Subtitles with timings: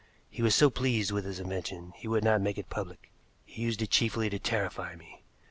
[0.31, 3.11] He was so pleased with his invention he would not make it public.
[3.45, 5.21] He used it chiefly to terrify me.